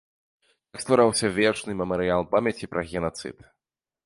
Так 0.71 0.79
ствараўся 0.83 1.31
вечны 1.37 1.75
мемарыял 1.83 2.27
памяці 2.33 2.65
пра 2.73 2.81
генацыд. 2.95 3.37